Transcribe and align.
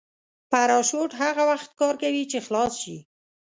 پراشوټ 0.51 1.11
هغه 1.21 1.43
وخت 1.51 1.71
کار 1.79 1.95
کوي 2.03 2.23
چې 2.31 2.37
خلاص 2.45 2.73
شي. 2.83 2.97